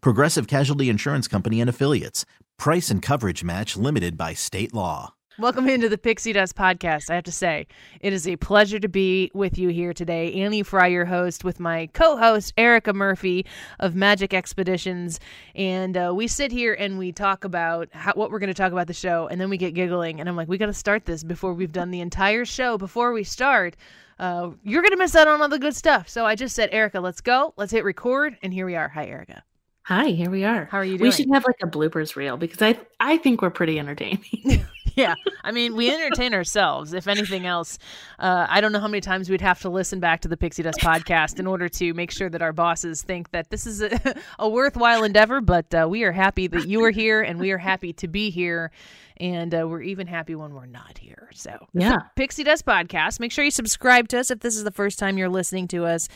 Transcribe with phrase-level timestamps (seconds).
[0.00, 2.24] Progressive Casualty Insurance Company and Affiliates.
[2.58, 5.14] Price and coverage match limited by state law.
[5.38, 7.10] Welcome into the Pixie Dust podcast.
[7.10, 7.66] I have to say,
[8.00, 10.32] it is a pleasure to be with you here today.
[10.32, 13.44] Annie Fry, your host, with my co host, Erica Murphy
[13.78, 15.20] of Magic Expeditions.
[15.54, 18.72] And uh, we sit here and we talk about how, what we're going to talk
[18.72, 20.20] about the show, and then we get giggling.
[20.20, 22.78] And I'm like, we got to start this before we've done the entire show.
[22.78, 23.76] Before we start,
[24.18, 26.08] uh, you're going to miss out on all the good stuff.
[26.08, 27.52] So I just said, Erica, let's go.
[27.58, 28.38] Let's hit record.
[28.42, 28.88] And here we are.
[28.88, 29.42] Hi, Erica.
[29.86, 30.64] Hi, here we are.
[30.64, 31.10] How are you doing?
[31.10, 34.64] We should have like a bloopers reel because I I think we're pretty entertaining.
[34.96, 36.92] yeah, I mean, we entertain ourselves.
[36.92, 37.78] If anything else,
[38.18, 40.62] uh, I don't know how many times we'd have to listen back to the Pixie
[40.62, 44.16] Dust podcast in order to make sure that our bosses think that this is a,
[44.38, 45.40] a worthwhile endeavor.
[45.40, 48.30] But uh, we are happy that you are here, and we are happy to be
[48.30, 48.72] here
[49.18, 51.28] and uh, we're even happy when we're not here.
[51.34, 53.20] So, yeah, Pixie Dust Podcast.
[53.20, 55.84] Make sure you subscribe to us if this is the first time you're listening to
[55.86, 56.08] us.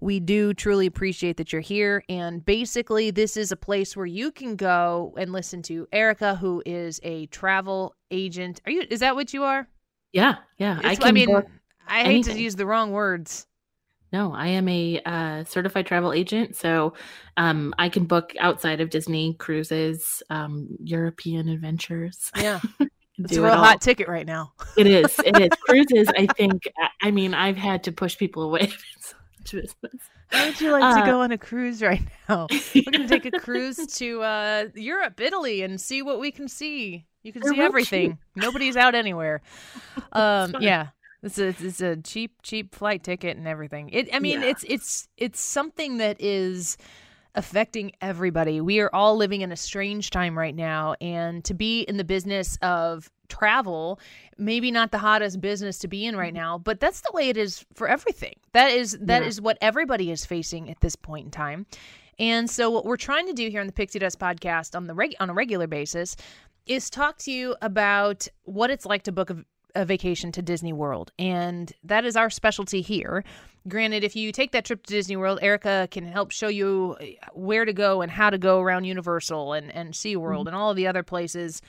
[0.00, 2.04] We do truly appreciate that you're here.
[2.08, 6.62] And basically, this is a place where you can go and listen to Erica, who
[6.66, 8.60] is a travel agent.
[8.66, 8.84] Are you?
[8.88, 9.66] Is that what you are?
[10.12, 10.78] Yeah, yeah.
[10.84, 11.34] I, I mean,
[11.88, 13.46] I hate to use the wrong words.
[14.12, 16.92] No, I am a uh, certified travel agent, so
[17.38, 22.30] um, I can book outside of Disney cruises, um, European adventures.
[22.42, 22.60] Yeah,
[23.18, 24.52] it's a real hot ticket right now.
[24.76, 25.18] It is.
[25.24, 26.08] It is cruises.
[26.16, 26.70] I think.
[27.00, 28.72] I mean, I've had to push people away.
[30.30, 32.46] How would you like uh, to go on a cruise right now?
[32.74, 36.48] We're going to take a cruise to uh, Europe, Italy, and see what we can
[36.48, 37.06] see.
[37.22, 38.18] You can see everything.
[38.36, 39.42] Nobody's out anywhere.
[40.12, 40.88] Um, yeah.
[41.22, 43.90] It's a it's a cheap cheap flight ticket and everything.
[43.90, 44.48] It I mean yeah.
[44.48, 46.76] it's it's it's something that is
[47.34, 48.60] affecting everybody.
[48.60, 52.04] We are all living in a strange time right now and to be in the
[52.04, 53.98] business of travel,
[54.36, 57.36] maybe not the hottest business to be in right now, but that's the way it
[57.36, 58.34] is for everything.
[58.52, 59.28] That is that yeah.
[59.28, 61.66] is what everybody is facing at this point in time.
[62.18, 64.94] And so what we're trying to do here on the Pixie Dust podcast on the
[64.94, 66.16] reg- on a regular basis
[66.66, 70.72] is talk to you about what it's like to book a, a vacation to Disney
[70.72, 71.12] World.
[71.18, 73.24] And that is our specialty here.
[73.68, 77.04] Granted, if you take that trip to Disney World, Erica can help show you uh,
[77.32, 80.48] where to go and how to go around Universal and, and SeaWorld mm-hmm.
[80.48, 81.62] and all of the other places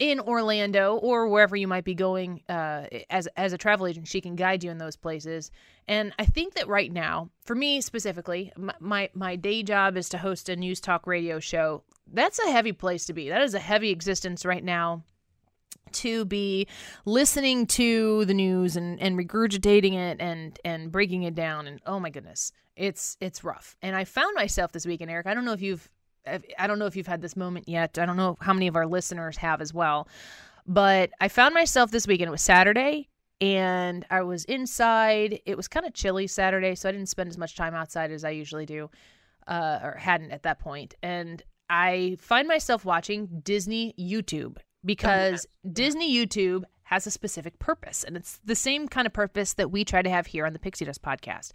[0.00, 4.22] in Orlando or wherever you might be going uh, as as a travel agent, she
[4.22, 5.52] can guide you in those places.
[5.86, 10.08] And I think that right now, for me specifically, my, my, my day job is
[10.08, 11.84] to host a news talk radio show.
[12.12, 13.28] That's a heavy place to be.
[13.28, 15.04] That is a heavy existence right now
[15.92, 16.66] to be
[17.04, 21.98] listening to the news and, and regurgitating it and and breaking it down and oh
[21.98, 25.52] my goodness it's it's rough and i found myself this weekend eric i don't know
[25.52, 25.88] if you've
[26.26, 27.98] i don't know if you've had this moment yet.
[27.98, 30.08] I don't know how many of our listeners have as well.
[30.66, 33.08] But i found myself this weekend it was saturday
[33.40, 35.40] and i was inside.
[35.46, 38.24] It was kind of chilly saturday so i didn't spend as much time outside as
[38.24, 38.90] i usually do
[39.46, 40.90] uh, or hadn't at that point.
[40.90, 48.02] point and I find myself watching Disney YouTube because Disney YouTube has a specific purpose
[48.02, 50.58] and it's the same kind of purpose that we try to have here on the
[50.58, 51.52] Pixie Dust podcast.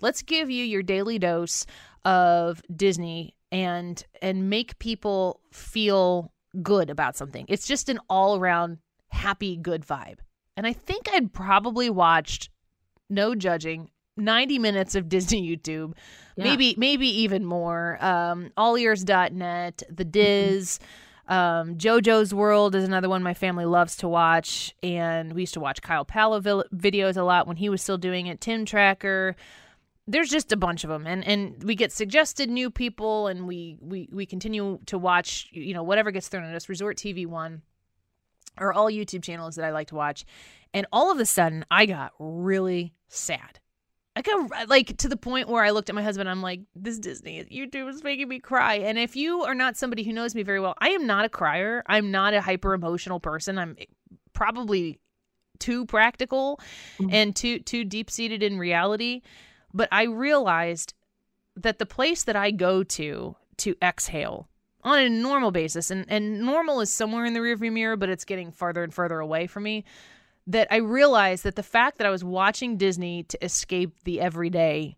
[0.00, 1.66] Let's give you your daily dose
[2.06, 6.32] of Disney and and make people feel
[6.62, 7.44] good about something.
[7.48, 8.78] It's just an all-around
[9.08, 10.18] happy good vibe.
[10.56, 12.50] And I think I'd probably watched
[13.08, 15.94] no judging 90 minutes of Disney YouTube.
[16.36, 16.44] Yeah.
[16.44, 17.98] Maybe maybe even more.
[18.04, 20.04] Um allears.net, the.
[20.18, 20.78] Diz,
[21.28, 25.60] um, JoJo's World is another one my family loves to watch, and we used to
[25.60, 28.40] watch Kyle Palo videos a lot when he was still doing it.
[28.40, 29.36] Tim Tracker.
[30.10, 33.76] There's just a bunch of them, and and we get suggested new people, and we
[33.80, 35.48] we we continue to watch.
[35.52, 36.68] You know, whatever gets thrown at us.
[36.68, 37.62] Resort TV one,
[38.58, 40.24] or all YouTube channels that I like to watch,
[40.72, 43.60] and all of a sudden I got really sad.
[44.16, 46.28] I got like to the point where I looked at my husband.
[46.28, 48.74] I'm like, this Disney YouTube is making me cry.
[48.74, 51.28] And if you are not somebody who knows me very well, I am not a
[51.28, 51.84] crier.
[51.86, 53.58] I'm not a hyper emotional person.
[53.58, 53.76] I'm
[54.32, 54.98] probably
[55.60, 56.60] too practical
[56.98, 57.10] mm-hmm.
[57.12, 59.22] and too too deep seated in reality.
[59.72, 60.94] But I realized
[61.56, 64.48] that the place that I go to to exhale
[64.82, 68.24] on a normal basis, and, and normal is somewhere in the rearview mirror, but it's
[68.24, 69.84] getting farther and farther away from me.
[70.46, 74.96] That I realized that the fact that I was watching Disney to escape the everyday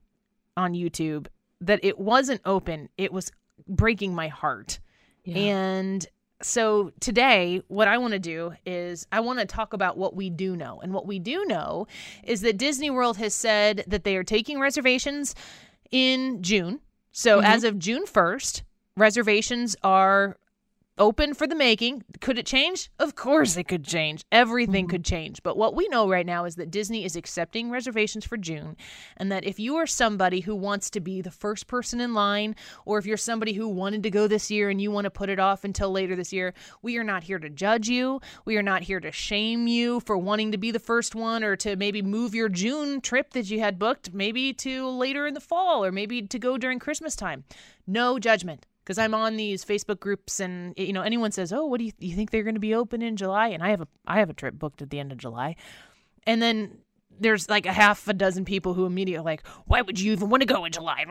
[0.56, 1.26] on YouTube,
[1.61, 3.32] that it wasn't open, it was
[3.66, 4.78] breaking my heart.
[5.25, 5.37] Yeah.
[5.38, 6.06] And
[6.42, 10.31] so today, what I want to do is I want to talk about what we
[10.31, 10.81] do know.
[10.82, 11.87] And what we do know
[12.25, 15.34] is that Disney World has said that they are taking reservations
[15.90, 16.81] in June.
[17.12, 17.46] So mm-hmm.
[17.46, 18.62] as of June 1st,
[18.96, 20.38] reservations are
[21.00, 22.05] open for the making.
[22.20, 22.91] Could it change?
[22.99, 24.25] Of course it could change.
[24.31, 24.91] Everything mm-hmm.
[24.91, 25.43] could change.
[25.43, 28.76] But what we know right now is that Disney is accepting reservations for June.
[29.17, 32.55] And that if you are somebody who wants to be the first person in line,
[32.85, 35.31] or if you're somebody who wanted to go this year and you want to put
[35.31, 36.52] it off until later this year,
[36.82, 38.20] we are not here to judge you.
[38.44, 41.56] We are not here to shame you for wanting to be the first one or
[41.56, 45.41] to maybe move your June trip that you had booked maybe to later in the
[45.41, 47.44] fall or maybe to go during Christmas time.
[47.87, 51.78] No judgment because I'm on these Facebook groups and you know anyone says, "Oh, what
[51.78, 53.87] do you, you think they're going to be open in July?" and I have a
[54.04, 55.54] I have a trip booked at the end of July.
[56.26, 56.78] And then
[57.20, 60.40] there's like a half a dozen people who immediately like, "Why would you even want
[60.40, 61.04] to go in July?"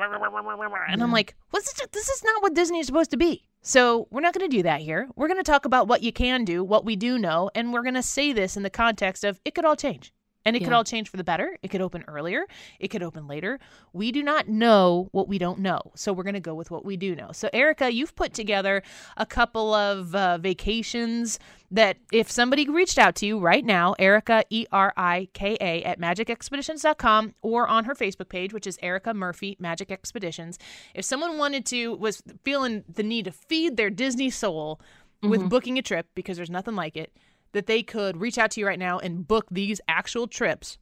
[0.92, 1.88] And I'm like, "What's this?
[1.94, 4.64] This is not what Disney is supposed to be." So, we're not going to do
[4.64, 5.08] that here.
[5.16, 7.84] We're going to talk about what you can do, what we do know, and we're
[7.84, 10.12] going to say this in the context of it could all change.
[10.50, 10.70] And it yeah.
[10.70, 11.56] could all change for the better.
[11.62, 12.48] It could open earlier.
[12.80, 13.60] It could open later.
[13.94, 15.80] We do not know what we don't know.
[15.94, 17.32] So we're going to go with what we do know.
[17.34, 18.82] So, Erica, you've put together
[19.16, 21.38] a couple of uh, vacations
[21.70, 25.84] that if somebody reached out to you right now, Erica, E R I K A,
[25.84, 30.58] at magicexpeditions.com or on her Facebook page, which is Erica Murphy, Magic Expeditions,
[30.96, 34.82] if someone wanted to, was feeling the need to feed their Disney soul
[35.22, 35.30] mm-hmm.
[35.30, 37.14] with booking a trip because there's nothing like it
[37.52, 40.78] that they could reach out to you right now and book these actual trips.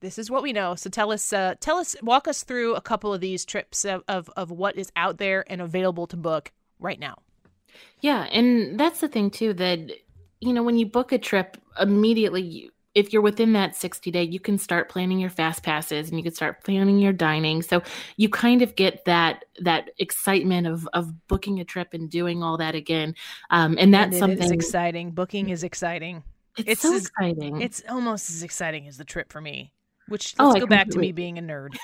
[0.00, 0.74] This is what we know.
[0.74, 4.02] So tell us, uh, tell us, walk us through a couple of these trips of,
[4.08, 7.16] of, of what is out there and available to book right now.
[8.00, 9.90] Yeah, and that's the thing too that
[10.40, 14.22] you know when you book a trip immediately you, if you're within that 60 day,
[14.22, 17.60] you can start planning your fast passes and you can start planning your dining.
[17.60, 17.82] So
[18.16, 22.56] you kind of get that that excitement of of booking a trip and doing all
[22.56, 23.14] that again.
[23.50, 25.10] Um, and that's and something exciting.
[25.10, 26.24] Booking is exciting.
[26.56, 27.60] It's, it's so as, exciting.
[27.60, 29.74] It's almost as exciting as the trip for me.
[30.08, 31.76] Which oh, let's oh, go back to me being a nerd.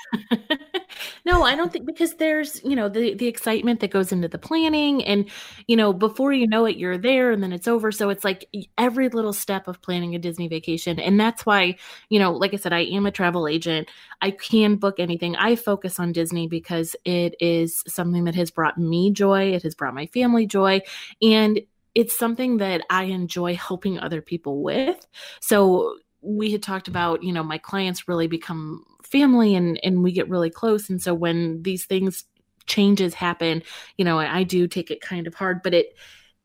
[1.25, 4.37] no, I don't think because there's, you know, the the excitement that goes into the
[4.37, 5.29] planning and
[5.67, 7.91] you know, before you know it you're there and then it's over.
[7.91, 8.47] So it's like
[8.77, 11.75] every little step of planning a Disney vacation and that's why,
[12.09, 13.89] you know, like I said I am a travel agent.
[14.21, 15.35] I can book anything.
[15.35, 19.75] I focus on Disney because it is something that has brought me joy, it has
[19.75, 20.81] brought my family joy
[21.21, 21.59] and
[21.95, 25.05] it's something that I enjoy helping other people with.
[25.39, 30.11] So we had talked about, you know, my clients really become family and and we
[30.11, 32.25] get really close and so when these things
[32.65, 33.61] changes happen,
[33.97, 35.97] you know, I, do take it kind of hard, but it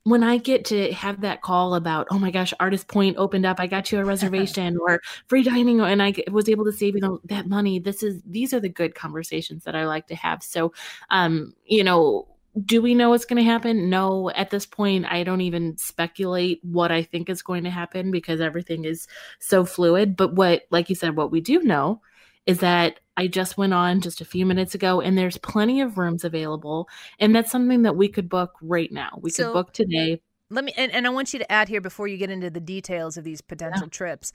[0.05, 3.61] when I get to have that call about, oh my gosh, Artist Point opened up,
[3.61, 7.01] I got you a reservation or free dining, and I was able to save you
[7.01, 7.79] know, that money.
[7.79, 10.43] This is these are the good conversations that I like to have.
[10.43, 10.73] So,
[11.11, 12.27] um, you know,
[12.65, 13.91] do we know what's going to happen?
[13.91, 14.31] No.
[14.31, 18.41] At this point, I don't even speculate what I think is going to happen because
[18.41, 19.07] everything is
[19.39, 20.17] so fluid.
[20.17, 22.01] But what, like you said, what we do know
[22.47, 25.99] is that I just went on just a few minutes ago and there's plenty of
[25.99, 26.89] rooms available.
[27.19, 29.19] And that's something that we could book right now.
[29.21, 30.23] We so, could book today.
[30.51, 32.61] Let me, and, and, I want you to add here before you get into the
[32.61, 33.91] details of these potential yeah.
[33.91, 34.33] trips.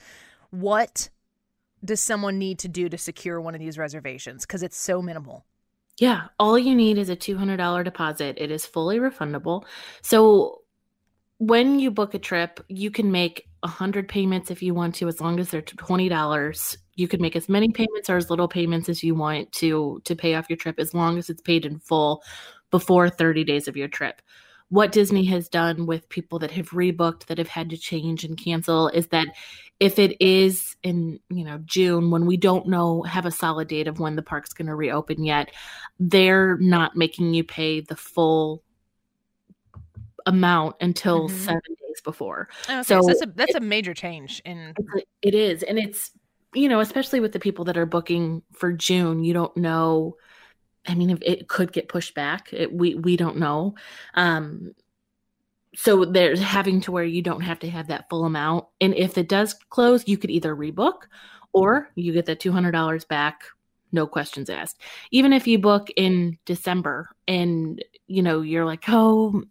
[0.51, 1.09] What
[1.83, 4.45] does someone need to do to secure one of these reservations?
[4.45, 5.43] Because it's so minimal.
[5.99, 8.37] Yeah, all you need is a $200 deposit.
[8.39, 9.65] It is fully refundable.
[10.01, 10.61] So
[11.37, 15.21] when you book a trip, you can make 100 payments if you want to as
[15.21, 16.77] long as they're $20.
[16.95, 20.15] You can make as many payments or as little payments as you want to to
[20.15, 22.23] pay off your trip as long as it's paid in full
[22.71, 24.21] before 30 days of your trip.
[24.69, 28.37] What Disney has done with people that have rebooked that have had to change and
[28.37, 29.27] cancel is that
[29.83, 33.89] if it is in you know June when we don't know have a solid date
[33.89, 35.51] of when the park's going to reopen yet
[35.99, 38.63] they're not making you pay the full
[40.25, 41.37] amount until mm-hmm.
[41.37, 42.47] 7 days before.
[42.69, 44.73] Okay, so, so, that's a that's it, a major change in
[45.21, 46.11] it is and it's
[46.53, 50.15] you know especially with the people that are booking for June you don't know
[50.85, 52.51] I mean, if it could get pushed back.
[52.51, 53.75] It, we we don't know.
[54.15, 54.73] Um,
[55.75, 59.17] so there's having to where you don't have to have that full amount and if
[59.17, 61.03] it does close you could either rebook
[61.51, 63.43] or you get that $200 back
[63.93, 64.81] no questions asked.
[65.11, 69.43] Even if you book in December and you know you're like, "Oh,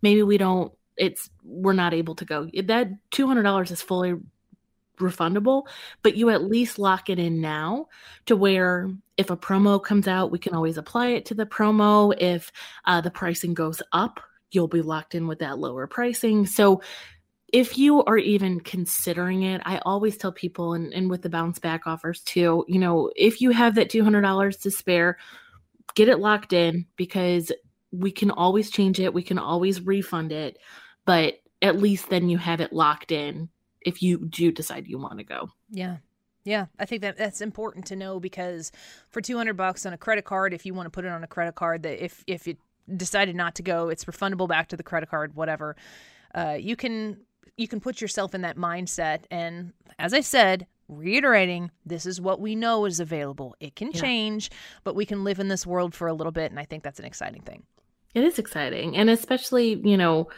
[0.00, 4.14] maybe we don't it's we're not able to go." That $200 is fully
[4.98, 5.66] refundable,
[6.02, 7.88] but you at least lock it in now
[8.26, 12.14] to where if a promo comes out, we can always apply it to the promo.
[12.18, 12.50] If
[12.86, 14.20] uh, the pricing goes up,
[14.54, 16.46] you'll be locked in with that lower pricing.
[16.46, 16.82] So
[17.52, 21.58] if you are even considering it, I always tell people, and, and with the bounce
[21.58, 25.18] back offers too, you know, if you have that $200 to spare,
[25.94, 27.52] get it locked in because
[27.90, 30.58] we can always change it, we can always refund it,
[31.04, 33.50] but at least then you have it locked in
[33.82, 35.50] if you do decide you want to go.
[35.70, 35.98] Yeah.
[36.44, 38.72] Yeah, I think that that's important to know because
[39.10, 41.28] for 200 bucks on a credit card, if you want to put it on a
[41.28, 42.56] credit card, that if if you
[42.96, 45.76] decided not to go, it's refundable back to the credit card, whatever.
[46.34, 47.18] Uh, you can
[47.56, 52.40] you can put yourself in that mindset, and as I said, reiterating, this is what
[52.40, 53.54] we know is available.
[53.60, 54.00] It can Yeah.
[54.00, 54.50] change,
[54.84, 56.98] but we can live in this world for a little bit, and I think that's
[56.98, 57.64] an exciting thing.
[58.14, 58.96] It is exciting.
[58.96, 60.28] And especially, you know,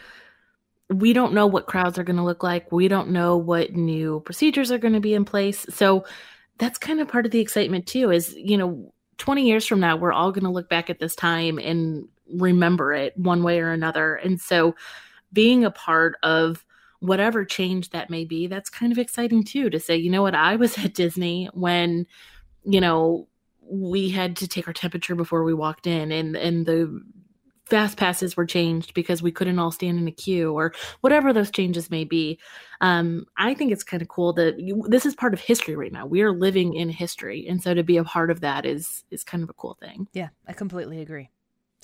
[0.91, 2.71] we don't know what crowds are going to look like.
[2.71, 5.67] We don't know what new procedures are going to be in place.
[5.71, 6.05] So
[6.59, 9.97] that's kind of part of the excitement too is, you know, 20 years from now,
[9.97, 13.71] we're all going to look back at this time and remember it one way or
[13.71, 14.17] another.
[14.17, 14.75] And so
[15.33, 16.65] being a part of
[17.01, 20.35] whatever change that may be, that's kind of exciting too to say, you know what,
[20.35, 22.07] I was at Disney when,
[22.65, 23.29] you know,
[23.61, 27.03] we had to take our temperature before we walked in and and the
[27.65, 31.51] fast passes were changed because we couldn't all stand in a queue or whatever those
[31.51, 32.39] changes may be.
[32.81, 35.93] Um, i think it's kind of cool that you, this is part of history right
[35.93, 36.07] now.
[36.07, 37.47] We are living in history.
[37.49, 40.09] And so to be a part of that is is kind of a cool thing.
[40.13, 41.31] Yeah, I completely agree.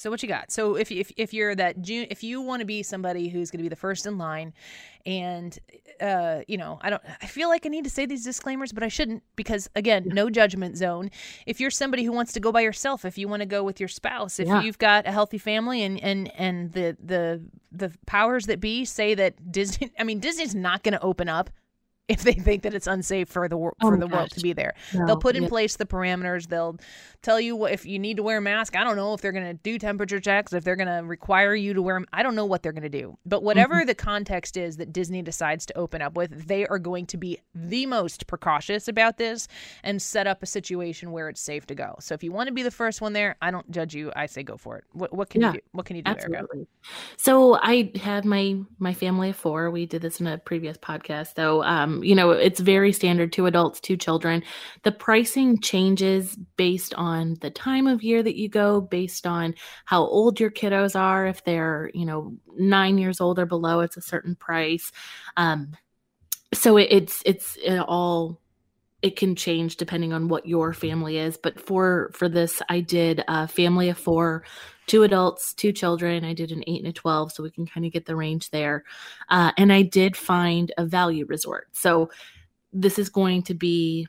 [0.01, 0.51] So what you got?
[0.51, 3.59] So if if if you're that June, if you want to be somebody who's going
[3.59, 4.55] to be the first in line,
[5.05, 5.59] and
[6.01, 8.83] uh, you know, I don't, I feel like I need to say these disclaimers, but
[8.83, 11.11] I shouldn't because again, no judgment zone.
[11.47, 13.79] If you're somebody who wants to go by yourself, if you want to go with
[13.79, 14.63] your spouse, if Yeah.
[14.63, 19.15] you've got a healthy family, and and and the the the powers that be say
[19.15, 21.51] that Disney, I mean, Disney's not going to open up.
[22.11, 24.75] If they think that it's unsafe for the for Oh the world to be there,
[24.93, 25.49] No, they'll put in yeah.
[25.49, 26.49] place the parameters.
[26.49, 26.79] They'll
[27.23, 28.77] tell you what if you need to wear a mask.
[28.77, 31.55] I don't know if they're going to do temperature checks, if they're going to require
[31.55, 32.05] you to wear.
[32.13, 33.17] I don't know what they're going to do.
[33.25, 33.87] But whatever Mm-hmm.
[33.87, 37.39] the context is that Disney decides to open up with, they are going to be
[37.55, 39.49] the most precautious about this
[39.85, 41.95] and set up a situation where it's safe to go.
[42.01, 44.13] So if you want to be the first one there, I don't judge you.
[44.17, 44.85] I say go for it.
[44.93, 45.61] What, what can Yeah, you do?
[45.73, 46.11] What can you do?
[46.11, 46.67] Absolutely.
[47.17, 49.71] So I had my my family of four.
[49.71, 51.37] We did this in a previous podcast.
[51.37, 54.43] So um, you know, it's very standard two adults, two children.
[54.83, 59.55] The pricing changes based on the time of year that you go, based on
[59.85, 61.27] how old your kiddos are.
[61.27, 64.93] If they're, you know, nine years old or below, it's a certain price.
[65.37, 65.77] Um,
[66.53, 68.41] so it, it's it's it all
[69.03, 73.23] it can change depending on what your family is but for for this i did
[73.29, 74.45] a family of four
[74.91, 77.87] two adults two children i did an 8 and a 12 so we can kind
[77.87, 78.83] of get the range there
[79.29, 82.11] uh, and i did find a value resort so
[82.73, 84.09] this is going to be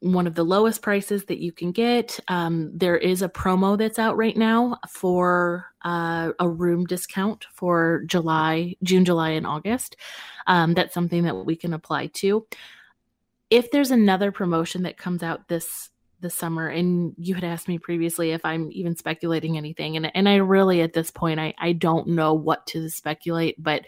[0.00, 2.18] one of the lowest prices that you can get.
[2.26, 8.02] Um, there is a promo that's out right now for uh, a room discount for
[8.06, 9.96] July, June, July, and August.
[10.48, 12.44] Um, that's something that we can apply to.
[13.50, 17.78] If there's another promotion that comes out this this summer, and you had asked me
[17.78, 21.72] previously if I'm even speculating anything, and and I really at this point I I
[21.72, 23.84] don't know what to speculate, but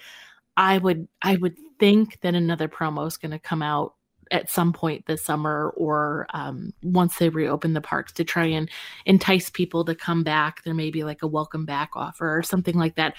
[0.57, 3.95] I would I would think that another promo is going to come out
[4.31, 8.71] at some point this summer or um, once they reopen the parks to try and
[9.07, 10.63] entice people to come back.
[10.63, 13.17] There may be like a welcome back offer or something like that.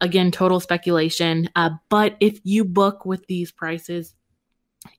[0.00, 1.48] Again, total speculation.
[1.56, 4.14] Uh, but if you book with these prices,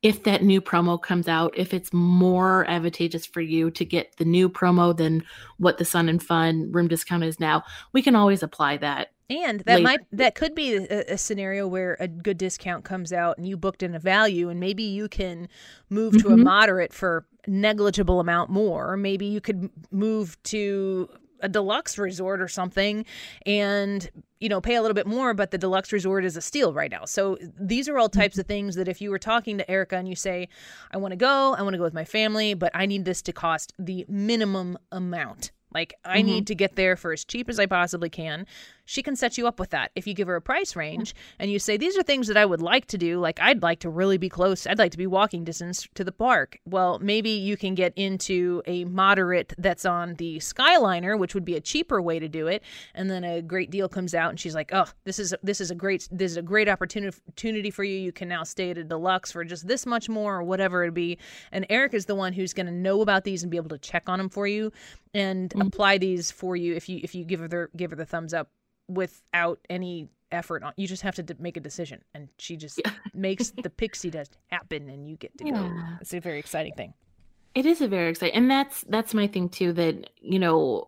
[0.01, 4.25] if that new promo comes out, if it's more advantageous for you to get the
[4.25, 5.23] new promo than
[5.57, 9.61] what the Sun and Fun room discount is now, we can always apply that And
[9.61, 9.83] that later.
[9.83, 13.55] might that could be a, a scenario where a good discount comes out and you
[13.57, 15.47] booked in a value and maybe you can
[15.89, 16.43] move to a Mhm.
[16.43, 18.97] moderate for negligible amount more.
[18.97, 21.09] Maybe you could move to
[21.41, 23.05] a deluxe resort or something
[23.45, 26.73] and you know pay a little bit more but the deluxe resort is a steal
[26.73, 27.05] right now.
[27.05, 30.07] So these are all types of things that if you were talking to erica and
[30.07, 30.47] you say
[30.91, 33.21] i want to go i want to go with my family but i need this
[33.23, 35.51] to cost the minimum amount.
[35.73, 36.25] Like i Mhm.
[36.25, 38.45] need to get there for as cheap as i possibly can
[38.89, 39.91] she can set you up with that.
[39.95, 42.45] If you give her a price range and you say, These are things that I
[42.45, 45.05] would like to do, like I'd like to really be close, I'd like to be
[45.05, 46.57] walking distance to the park.
[46.65, 51.55] Well, maybe you can get into a moderate that's on the Skyliner, which would be
[51.55, 52.63] a cheaper way to do it.
[52.95, 55.69] And then a great deal comes out and she's like, Oh, this is this is
[55.69, 57.95] a great this is a great opportunity for you.
[57.95, 60.95] You can now stay at a deluxe for just this much more or whatever it
[60.95, 61.19] be.
[61.51, 63.77] And Eric is the one who's going to know about these and be able to
[63.77, 64.71] check on them for you
[65.13, 65.67] and mm-hmm.
[65.67, 68.33] apply these for you if you if you give her the give her the thumbs
[68.33, 68.49] up
[68.89, 72.79] without any effort on you just have to d- make a decision and she just
[72.85, 72.91] yeah.
[73.13, 75.53] makes the pixie dust happen and you get to yeah.
[75.53, 76.93] go it's a very exciting thing
[77.55, 80.87] it is a very exciting and that's that's my thing too that you know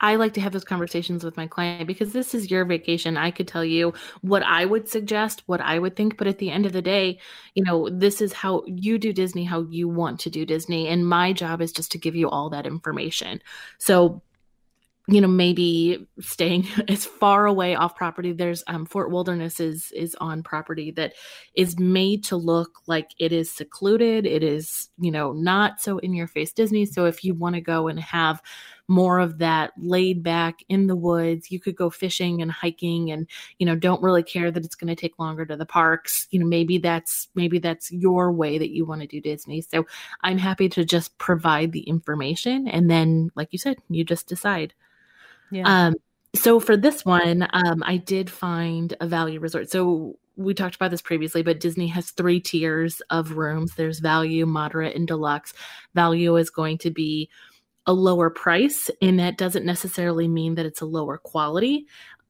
[0.00, 3.16] I like to have those conversations with my client because this is your vacation.
[3.16, 6.50] I could tell you what I would suggest, what I would think, but at the
[6.50, 7.18] end of the day,
[7.54, 10.88] you know, this is how you do Disney, how you want to do Disney.
[10.88, 13.40] And my job is just to give you all that information.
[13.78, 14.22] So,
[15.08, 18.32] you know, maybe staying as far away off property.
[18.32, 21.14] There's um, Fort Wilderness is is on property that
[21.54, 24.26] is made to look like it is secluded.
[24.26, 26.86] It is, you know, not so in your face Disney.
[26.86, 28.42] So if you want to go and have
[28.88, 31.50] more of that laid back in the woods.
[31.50, 33.26] You could go fishing and hiking and,
[33.58, 36.28] you know, don't really care that it's going to take longer to the parks.
[36.30, 39.60] You know, maybe that's maybe that's your way that you want to do Disney.
[39.60, 39.86] So
[40.22, 44.74] I'm happy to just provide the information and then like you said, you just decide.
[45.50, 45.86] Yeah.
[45.86, 45.94] Um
[46.34, 49.70] so for this one, um, I did find a value resort.
[49.70, 53.74] So we talked about this previously, but Disney has three tiers of rooms.
[53.74, 55.54] There's value, moderate, and deluxe.
[55.94, 57.30] Value is going to be
[57.86, 61.86] a lower price, and that doesn't necessarily mean that it's a lower quality.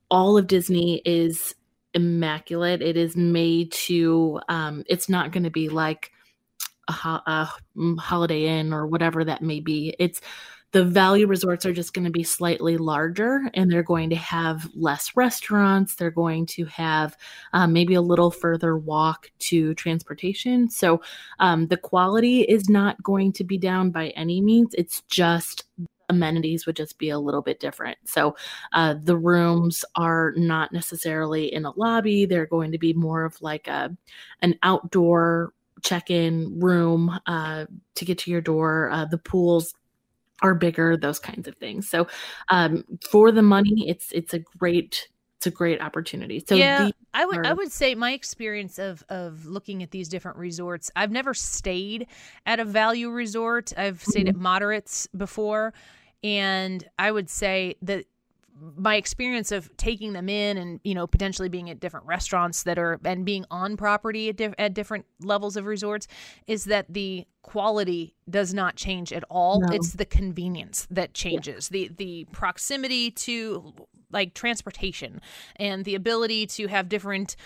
[0.09, 1.55] All of Disney is
[1.95, 2.83] immaculate.
[2.83, 6.13] It is made to, um, it's not going to be like
[6.89, 7.49] a, ho- a
[7.99, 9.97] Holiday Inn or whatever that may be.
[9.99, 10.21] It's
[10.77, 14.69] the value resorts are just going to be slightly larger and they're going to have
[14.75, 15.95] less restaurants.
[15.95, 17.17] They're going to have
[17.55, 20.69] um, maybe a little further walk to transportation.
[20.69, 21.01] So
[21.39, 24.75] um, the quality is not going to be down by any means.
[24.77, 25.65] It's just
[26.11, 27.97] amenities would just be a little bit different.
[28.05, 28.37] So
[28.75, 32.27] uh, the rooms are not necessarily in a lobby.
[32.27, 33.97] They're going to be more of like a
[34.43, 37.65] an outdoor check-in room uh,
[37.95, 38.91] to get to your door.
[38.91, 39.73] Uh, the pools
[40.43, 41.89] are bigger, those kinds of things.
[41.89, 42.07] So
[42.49, 46.43] um, for the money, it's it's a great it's a great opportunity.
[46.47, 47.47] So yeah, I would are...
[47.47, 50.91] I would say my experience of of looking at these different resorts.
[50.97, 52.07] I've never stayed
[52.47, 53.73] at a value resort.
[53.77, 54.37] I've stayed mm-hmm.
[54.37, 55.75] at moderates before,
[56.23, 58.07] and I would say that
[58.77, 62.79] my experience of taking them in and you know potentially being at different restaurants that
[62.79, 66.07] are and being on property at, at different levels of resorts
[66.47, 69.69] is that the quality does not change at all no.
[69.73, 71.89] it's the convenience that changes yeah.
[71.89, 73.75] the the proximity to
[74.11, 75.21] like transportation
[75.57, 77.37] and the ability to have different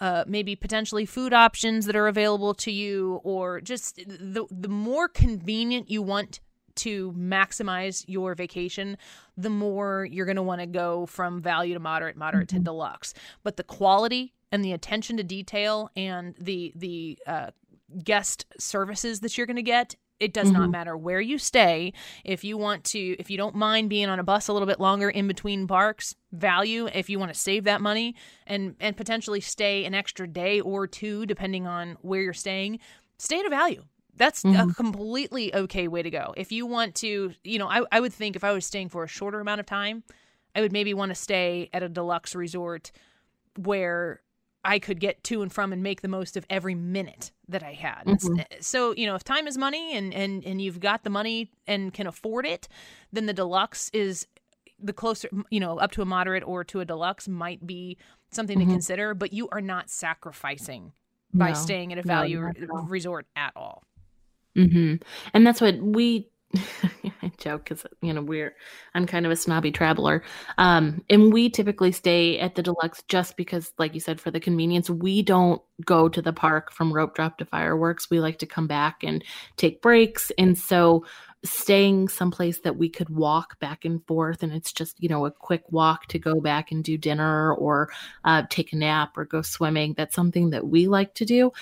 [0.00, 5.08] uh, maybe potentially food options that are available to you, or just the the more
[5.08, 6.40] convenient you want
[6.76, 8.96] to maximize your vacation,
[9.36, 12.58] the more you're going to want to go from value to moderate, moderate mm-hmm.
[12.58, 13.14] to deluxe.
[13.42, 17.50] But the quality and the attention to detail and the the uh,
[18.02, 20.62] guest services that you're going to get it does mm-hmm.
[20.62, 21.92] not matter where you stay
[22.24, 24.80] if you want to if you don't mind being on a bus a little bit
[24.80, 28.14] longer in between parks value if you want to save that money
[28.46, 32.78] and and potentially stay an extra day or two depending on where you're staying
[33.18, 33.82] stay at a value
[34.16, 34.70] that's mm-hmm.
[34.70, 36.34] a completely okay way to go.
[36.36, 39.04] If you want to, you know, I, I would think if I was staying for
[39.04, 40.02] a shorter amount of time,
[40.54, 42.92] I would maybe want to stay at a deluxe resort
[43.56, 44.22] where
[44.64, 47.72] I could get to and from and make the most of every minute that I
[47.72, 48.04] had.
[48.06, 48.40] Mm-hmm.
[48.60, 51.94] So, you know, if time is money and, and, and you've got the money and
[51.94, 52.66] can afford it,
[53.12, 54.26] then the deluxe is
[54.82, 57.96] the closer, you know, up to a moderate or to a deluxe might be
[58.30, 58.68] something mm-hmm.
[58.68, 60.92] to consider, but you are not sacrificing
[61.32, 61.54] by no.
[61.54, 63.84] staying at a value no, resort at all.
[64.56, 64.96] Mm-hmm.
[65.34, 66.28] And that's what we
[67.22, 68.54] I joke because you know we're
[68.94, 70.22] I'm kind of a snobby traveler,
[70.58, 74.40] um, and we typically stay at the deluxe just because, like you said, for the
[74.40, 74.88] convenience.
[74.88, 78.10] We don't go to the park from rope drop to fireworks.
[78.10, 79.24] We like to come back and
[79.56, 81.04] take breaks, and so
[81.44, 85.30] staying someplace that we could walk back and forth and it's just you know a
[85.30, 87.90] quick walk to go back and do dinner or
[88.24, 89.94] uh, take a nap or go swimming.
[89.96, 91.52] That's something that we like to do.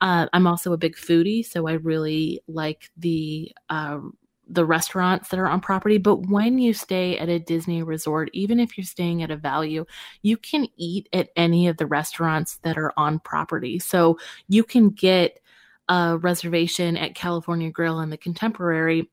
[0.00, 4.00] Uh, i'm also a big foodie so i really like the uh,
[4.48, 5.98] the restaurants that are on property.
[5.98, 9.84] But when you stay at a disney resort even if you're staying at a value
[10.22, 13.78] you can eat at any of the restaurants that are on property.
[13.78, 14.18] So
[14.48, 15.40] you can get
[15.88, 19.10] a reservation at California Grill and the Contemporary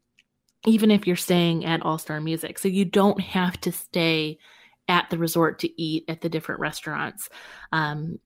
[0.66, 2.60] even if you're staying at All Star Music.
[2.60, 4.38] So you don't have to stay
[4.88, 7.30] at the resort to eat at the different restaurants.
[7.72, 8.20] Um,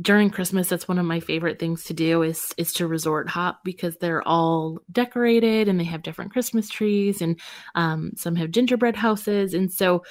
[0.00, 3.60] during Christmas, that's one of my favorite things to do is is to resort hop
[3.64, 7.40] because they're all decorated and they have different Christmas trees and
[7.74, 10.04] um, some have gingerbread houses and so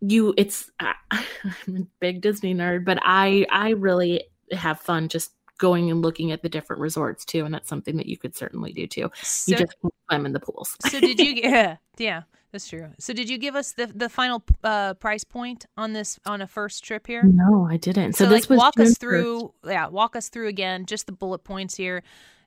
[0.00, 5.90] you it's I'm a big Disney nerd, but I I really have fun just going
[5.90, 8.86] and looking at the different resorts too, and that's something that you could certainly do
[8.86, 9.10] too.
[9.22, 9.72] So, you just
[10.08, 10.76] swim in the pools.
[10.88, 11.34] so did you?
[11.50, 12.88] Yeah, yeah, that's true.
[12.98, 16.46] So did you give us the the final uh, price point on this on a
[16.46, 17.22] first trip here?
[17.22, 18.14] No, I didn't.
[18.14, 19.00] So, So, this like, was walk June us 1st.
[19.00, 19.54] through.
[19.64, 20.86] Yeah, walk us through again.
[20.86, 22.02] Just the bullet points here: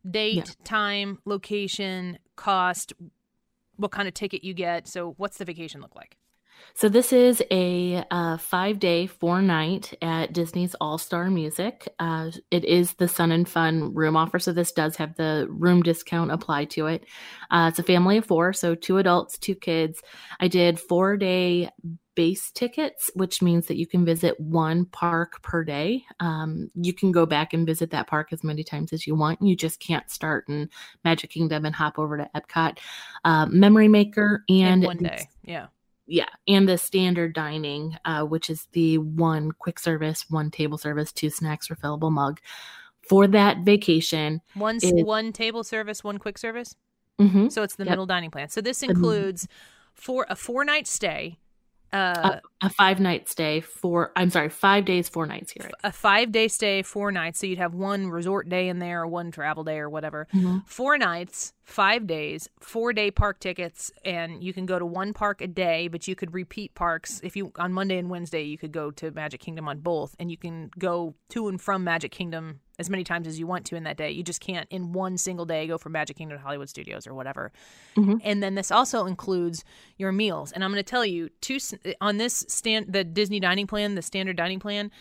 [0.10, 0.44] date, Yeah.
[0.64, 2.94] time, location, cost,
[3.78, 4.88] what kind of ticket you get.
[4.88, 6.18] So, what's the vacation look like?
[6.74, 11.88] So this is a uh, five day, four night at Disney's All Star Music.
[11.98, 15.82] Uh, it is the Sun and Fun room offer, so this does have the room
[15.82, 17.06] discount applied to it.
[17.50, 20.02] Uh, it's a family of four, so two adults, two kids.
[20.40, 21.72] I did four day
[22.18, 26.04] base tickets, which means that you can visit one park per day.
[26.20, 29.40] Um, you can go back and visit that park as many times as you want.
[29.42, 30.68] You just can't start in
[31.06, 32.80] Magic Kingdom and hop over to Epcot.
[33.24, 35.28] Uh, Memory Maker and In one day.
[35.44, 35.68] Yeah.
[36.08, 41.12] Yeah and the standard dining uh, which is the one quick service one table service
[41.12, 42.40] two snacks refillable mug
[43.08, 46.76] for that vacation One s It- one table service, one quick service.
[47.20, 47.50] Mhm.
[47.52, 47.92] So it's the Yep.
[47.92, 48.50] middle dining plan.
[48.50, 49.48] So this includes
[49.94, 51.38] for a four night stay,
[51.94, 56.32] uh, a five night stay for i'm sorry five days four nights here a five
[56.32, 57.40] day stay, four nights.
[57.40, 60.28] So you'd have one resort day in there, or one travel day, or whatever.
[60.34, 60.68] Mhm.
[60.68, 65.42] Four nights, five days, four day park tickets, and you can go to one park
[65.42, 67.22] a day, but you could repeat parks.
[67.24, 70.30] If you on Monday and Wednesday, you could go to Magic Kingdom on both, and
[70.32, 73.76] you can go to and from Magic Kingdom as many times as you want to
[73.76, 74.12] in that day.
[74.12, 77.14] You just can't in one single day go from Magic Kingdom to Hollywood Studios or
[77.14, 77.52] whatever.
[77.96, 78.22] Mhm.
[78.24, 79.64] And then this also includes
[79.98, 80.52] your meals.
[80.52, 81.58] And I'm going to tell you, two
[82.02, 84.92] on this stand the Disney dining plan, the standard dining plan,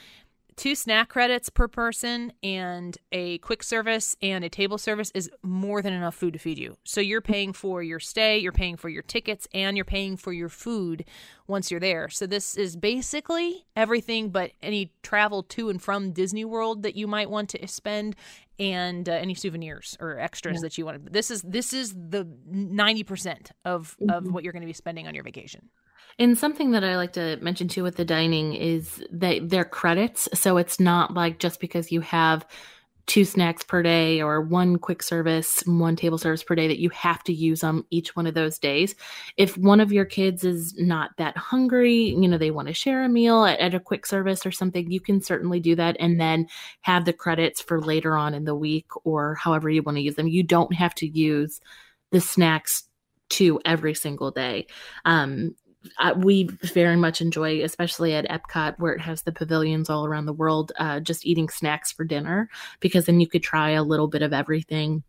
[0.56, 5.82] two snack credits per person and a quick service and a table service is more
[5.82, 6.76] than enough food to feed you.
[6.84, 10.32] So you're paying for your stay, you're paying for your tickets, and you're paying for
[10.32, 11.04] your food
[11.46, 12.08] once you're there.
[12.08, 17.06] So this is basically everything but any travel to and from Disney World that you
[17.06, 18.16] might want to spend
[18.58, 21.12] and uh, any souvenirs or extras that you want.
[21.12, 25.14] This is this is the 90% of of what you're going to be spending on
[25.14, 25.68] your vacation.
[26.18, 30.28] And something that I like to mention too with the dining is that they're credits.
[30.34, 32.46] So it's not like just because you have
[33.06, 36.90] two snacks per day or one quick service, one table service per day that you
[36.90, 38.96] have to use them each one of those days.
[39.36, 43.04] If one of your kids is not that hungry, you know, they want to share
[43.04, 46.20] a meal at, at a quick service or something, you can certainly do that and
[46.20, 46.48] then
[46.80, 50.16] have the credits for later on in the week or however you want to use
[50.16, 50.26] them.
[50.26, 51.60] You don't have to use
[52.10, 52.88] the snacks
[53.28, 54.66] to every single day.
[55.04, 55.54] Um,
[55.98, 60.26] uh, we very much enjoy, especially at Epcot, where it has the pavilions all around
[60.26, 62.48] the world, uh, just eating snacks for dinner
[62.80, 65.02] because then you could try a little bit of everything,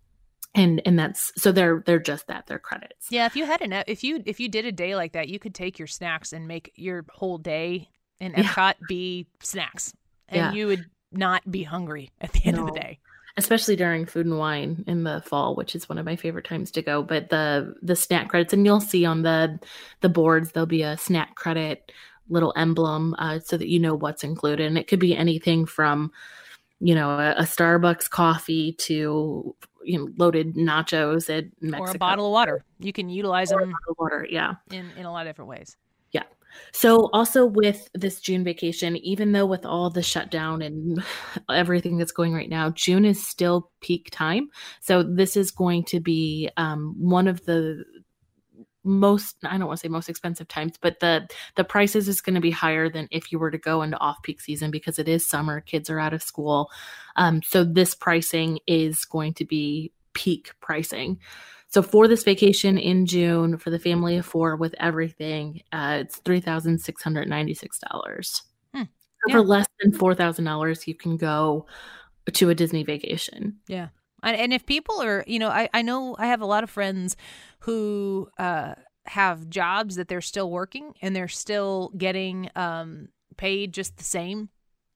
[0.56, 3.08] and and that's so they're they're just that they're credits.
[3.10, 5.40] Yeah, if you had an if you if you did a day like that, you
[5.40, 8.44] could take your snacks and make your whole day in Yeah.
[8.44, 9.94] Epcot be snacks,
[10.30, 10.52] and Yeah.
[10.54, 13.00] you would not be hungry at the end of the day.
[13.38, 16.72] Especially during food and wine in the fall which is one of my favorite times
[16.72, 19.60] to go but the the snack credits and you'll see on the
[20.02, 21.92] the boards there'll be a snack credit
[22.30, 26.12] little emblem uh, so that you know what's included and it could be anything from
[26.80, 31.92] you know a, a starbucks coffee to you know loaded nachos at Mexico.
[31.92, 32.64] Or a bottle of water.
[32.80, 35.78] You can utilize Or a them water yeah in in a lot of different ways.
[36.72, 41.04] So, also with this June vacation, even though with all the shutdown and
[41.50, 44.50] everything that's going right now, June is still peak time.
[44.82, 47.84] So, this is going to be um, one of the
[48.88, 52.36] most I don't want to say most expensive times, but the the prices is going
[52.36, 55.08] to be higher than if you were to go into off peak season because it
[55.08, 56.72] is summer, kids are out of school.
[57.18, 61.20] Um, so this pricing is going to be peak pricing.
[61.70, 66.18] So for this vacation in June for the family of four with everything, uh, it's
[66.18, 68.42] three thousand six hundred ninety six dollars.
[68.74, 68.84] Hmm.
[69.28, 69.34] Yeah.
[69.34, 71.66] For less than four thousand dollars, you can go
[72.32, 73.58] to a Disney vacation.
[73.68, 73.90] Yeah.
[74.24, 76.70] And, and if people are, you know, I, I know I have a lot of
[76.70, 77.16] friends
[77.60, 78.74] who uh,
[79.06, 84.50] have jobs that they're still working and they're still getting um, paid just the same.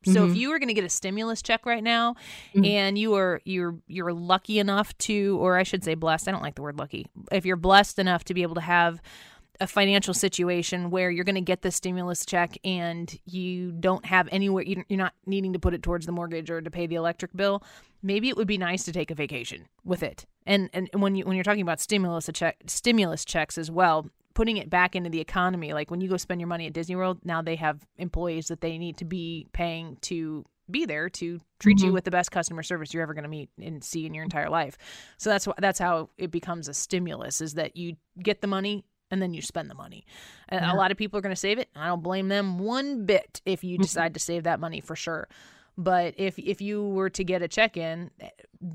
[0.03, 0.35] So if Mhm.
[0.35, 2.15] you were going to get a stimulus check right now
[2.55, 2.65] Mhm.
[2.67, 6.41] and you are you're you're lucky enough to or I should say blessed, I don't
[6.41, 7.05] like the word lucky.
[7.31, 9.01] If you're blessed enough to be able to have
[9.59, 14.27] a financial situation where you're going to get the stimulus check and you don't have
[14.31, 16.95] anywhere you- you're not needing to put it towards the mortgage or to pay the
[16.95, 17.61] electric bill
[18.01, 21.23] maybe it would be nice to take a vacation with it and and when you
[21.25, 25.19] when you're talking about stimulus check stimulus checks as well putting it back into the
[25.19, 25.73] economy.
[25.73, 28.61] Like when you go spend your money at Disney World, now they have employees that
[28.61, 31.87] they need to be paying to be there to treat mm-hmm.
[31.87, 34.23] you with the best customer service you're ever going to meet and see in your
[34.23, 34.77] entire life.
[35.17, 39.21] So that's that's how it becomes a stimulus is that you get the money and
[39.21, 40.05] then you spend the money.
[40.51, 40.73] Yeah.
[40.73, 41.69] A lot of people are going to save it.
[41.75, 43.83] I don't blame them one bit if you mm-hmm.
[43.83, 45.27] decide to save that money for sure.
[45.77, 48.29] But if if you were to get a check in eh,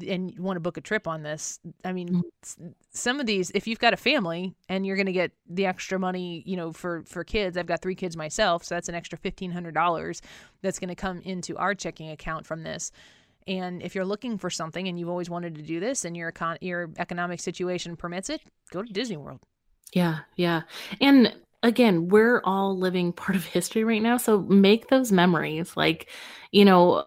[0.09, 2.69] and you want to book a trip on this, I mean, mm-hmm.
[2.91, 5.99] some of these, if you've got a family and you're going to get the extra
[5.99, 9.19] money, you know, for for kids, I've got three kids myself, so that's an extra
[9.19, 10.23] fifteen hundred dollars
[10.63, 12.91] that's going to come into our checking account from this.
[13.47, 16.33] And if you're looking for something and you've always wanted to do this and your
[16.33, 18.41] econ- your economic situation permits it,
[18.73, 19.41] go to Disney World.
[19.93, 20.63] Yeah, yeah.
[21.01, 25.77] And again, we're all living part of history right now, so make those memories.
[25.77, 26.09] Like,
[26.53, 27.05] you know,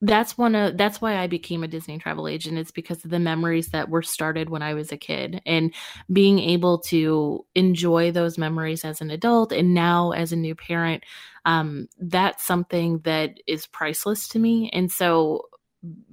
[0.00, 2.58] that's one of that's why I became a Disney travel agent.
[2.58, 5.72] It's because of the memories that were started when I was a kid and
[6.12, 11.04] being able to enjoy those memories as an adult and now as a new parent.
[11.46, 14.70] Um, that's something that is priceless to me.
[14.72, 15.46] And so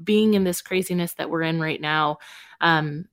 [0.03, 2.17] being in this craziness that we're in right now,
[2.61, 3.05] um,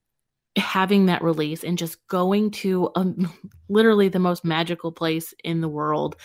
[0.59, 3.33] having that release and just going to um,
[3.69, 6.17] literally the most magical place in the world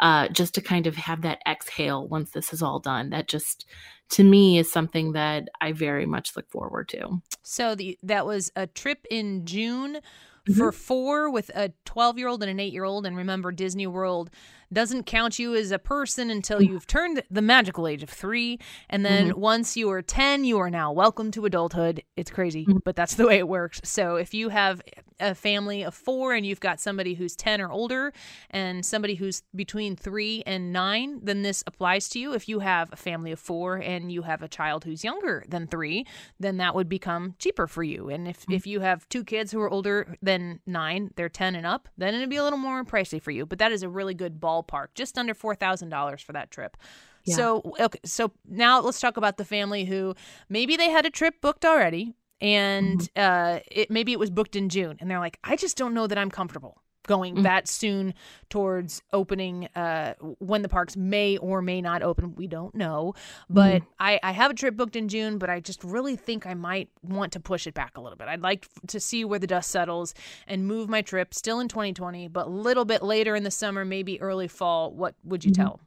[0.00, 3.66] uh, just to kind of have that exhale once this is all done that just
[4.08, 8.50] to me is something that i very much look forward to so the, that was
[8.56, 10.52] a trip in june mm-hmm.
[10.52, 13.86] for four with a 12 year old and an 8 year old and remember disney
[13.86, 14.30] world
[14.72, 18.58] doesn't count you as a person until you've turned the magical age of three.
[18.88, 19.40] And then mm-hmm.
[19.40, 22.02] once you are 10, you are now welcome to adulthood.
[22.16, 22.78] It's crazy, mm-hmm.
[22.84, 23.80] but that's the way it works.
[23.84, 24.80] So if you have
[25.20, 28.12] a family of four and you've got somebody who's 10 or older
[28.50, 32.34] and somebody who's between three and nine, then this applies to you.
[32.34, 35.66] If you have a family of four and you have a child who's younger than
[35.66, 36.06] three,
[36.38, 38.08] then that would become cheaper for you.
[38.08, 38.52] And if, mm-hmm.
[38.52, 42.14] if you have two kids who are older than nine, they're 10 and up, then
[42.14, 43.46] it'd be a little more pricey for you.
[43.46, 46.76] But that is a really good ballpark, just under $4,000 for that trip.
[47.24, 47.36] Yeah.
[47.36, 50.14] So okay, so now let's talk about the family who
[50.48, 53.56] maybe they had a trip booked already, and mm-hmm.
[53.56, 56.06] uh, it maybe it was booked in June, and they're like, I just don't know
[56.06, 57.42] that I'm comfortable going mm-hmm.
[57.44, 58.14] that soon
[58.50, 63.14] towards opening uh, when the parks may or may not open we don't know
[63.48, 63.92] but mm-hmm.
[63.98, 66.88] I, I have a trip booked in june but i just really think i might
[67.02, 69.70] want to push it back a little bit i'd like to see where the dust
[69.70, 70.14] settles
[70.46, 73.84] and move my trip still in 2020 but a little bit later in the summer
[73.84, 75.62] maybe early fall what would you mm-hmm.
[75.62, 75.80] tell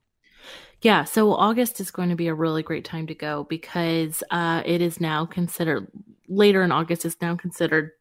[0.82, 4.62] yeah, so August is going to be a really great time to go because uh,
[4.65, 5.88] it is now considered
[6.27, 7.91] later in August is now considered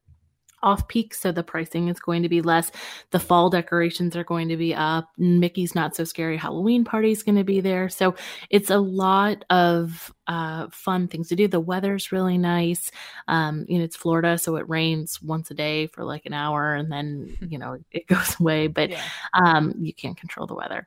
[0.63, 2.71] off peak, so the pricing is going to be less.
[3.11, 5.09] The fall decorations are going to be up.
[5.19, 7.89] Mickey's Not So Scary Halloween Party is going to be there.
[7.89, 8.15] So
[8.49, 11.49] it's a lot of uh, fun things to do.
[11.49, 12.91] The weather's really nice.
[13.29, 16.75] Um, you know, it's Florida, so it rains once a day for like an hour
[16.75, 19.03] and then, you know, it goes away, but yeah.
[19.35, 20.87] um, you can't control the weather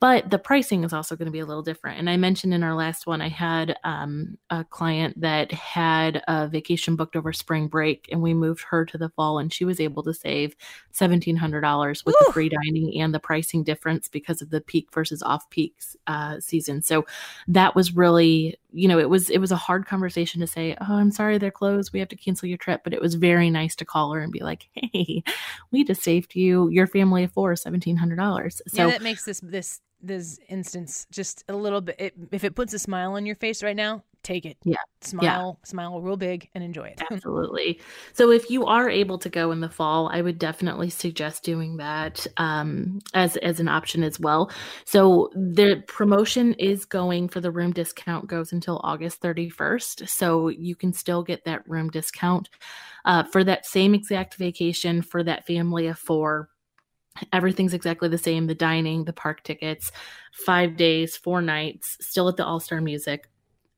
[0.00, 1.98] but the pricing is also going to be a little different.
[1.98, 6.48] And I mentioned in our last one, I had um, a client that had a
[6.48, 9.78] vacation booked over spring break, and we moved her to the fall, and she was
[9.78, 10.56] able to save
[10.90, 12.26] seventeen hundred dollars with Ooh.
[12.26, 16.40] the free dining and the pricing difference because of the peak versus off peak uh,
[16.40, 16.80] season.
[16.80, 17.04] So
[17.48, 20.94] that was really, you know, it was it was a hard conversation to say, "Oh,
[20.94, 21.92] I'm sorry, they're closed.
[21.92, 24.32] We have to cancel your trip," but it was very nice to call her and
[24.32, 25.22] be like, "Hey,
[25.70, 29.24] we just saved you your family of four seventeen hundred dollars." So yeah, that makes
[29.24, 33.26] this this this instance just a little bit it, if it puts a smile on
[33.26, 34.56] your face right now take it.
[34.64, 34.76] Yeah.
[35.02, 35.66] Smile yeah.
[35.66, 37.00] smile real big and enjoy it.
[37.10, 37.80] Absolutely.
[38.12, 41.78] So if you are able to go in the fall i would definitely suggest doing
[41.78, 44.50] that um, as as an option as well.
[44.84, 50.74] So the promotion is going for the room discount goes until august 31st so you
[50.74, 52.48] can still get that room discount
[53.04, 56.50] uh, for that same exact vacation for that family of four
[57.32, 59.90] Everything's exactly the same the dining, the park tickets,
[60.32, 63.28] five days, four nights, still at the All Star Music.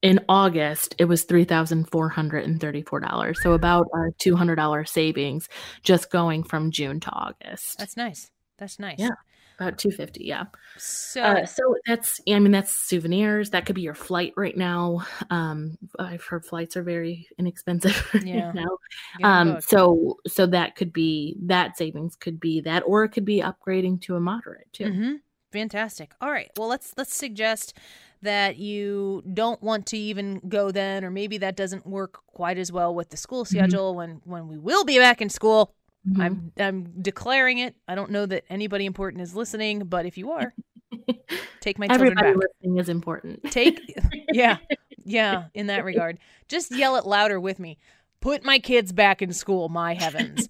[0.03, 3.37] In August, it was $3,434.
[3.37, 5.49] So about a $200 savings
[5.85, 7.79] just going from June to August.
[7.79, 8.31] That's nice.
[8.59, 8.99] That's nice.
[8.99, 9.11] Yeah
[9.59, 10.45] about 250 yeah.
[10.77, 13.51] So uh, so that's i mean that's souvenirs.
[13.51, 15.05] That could be your flight right now.
[15.31, 18.53] Um i've heard flights are very inexpensive yeah.
[18.53, 18.79] now.
[19.23, 23.41] Um so so that could be that savings could be that or it could be
[23.41, 24.85] upgrading to a moderate too.
[24.85, 25.13] Mm-hmm.
[25.53, 26.13] fantastic.
[26.21, 26.51] All right.
[26.57, 27.77] Well let's let's suggest
[28.23, 32.71] that you don't want to even go then or maybe that doesn't work quite as
[32.71, 33.59] well with the school mm-hmm.
[33.59, 33.99] schedule mm-hmm.
[33.99, 35.75] when when we will be back in school
[36.09, 36.21] Mm-hmm.
[36.21, 37.77] I'm I'm declaring it.
[37.87, 40.53] I don't know that anybody important is listening, but if you are,
[41.61, 42.49] take my children Everybody back.
[42.61, 43.43] listening is important.
[43.51, 43.81] Take
[44.33, 44.59] yeah.
[45.05, 46.19] Yeah, in that regard.
[46.49, 47.79] Just yell it louder with me.
[48.21, 50.49] Put my kids back in school, my heavens.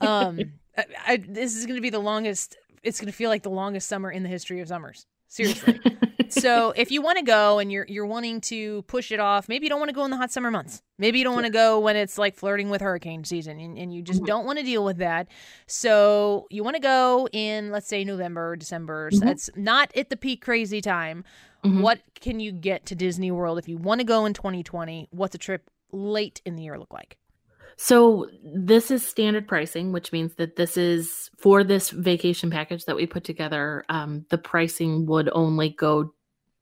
[0.00, 0.40] um
[0.78, 2.56] I, I, this is going to be the longest.
[2.82, 5.06] It's going to feel like the longest summer in the history of summers.
[5.28, 5.80] Seriously.
[6.28, 9.66] so if you want to go and you're you're wanting to push it off, maybe
[9.66, 10.82] you don't want to go in the hot summer months.
[10.98, 13.92] Maybe you don't want to go when it's like flirting with hurricane season and, and
[13.92, 14.26] you just Mhm.
[14.26, 15.28] don't want to deal with that.
[15.66, 19.10] So you want to go in let's say November, December.
[19.12, 19.30] So Mhm.
[19.30, 21.24] it's not at the peak crazy time.
[21.64, 21.82] Mhm.
[21.82, 25.08] What can you get to Disney World if you want to go in 2020?
[25.10, 27.16] What's a trip late in the year look like?
[27.76, 32.96] So this is standard pricing, which means that this is for this vacation package that
[32.96, 33.84] we put together.
[33.88, 36.14] Um, the pricing would only go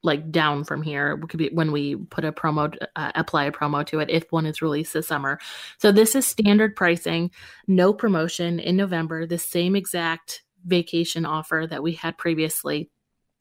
[0.03, 1.12] like down from here.
[1.12, 4.31] It could be when we put a promo, uh, apply a promo to it if
[4.31, 5.38] one is released this summer.
[5.79, 7.31] So this is standard pricing,
[7.66, 9.24] no promotion in November.
[9.24, 12.90] The same exact vacation offer that we had previously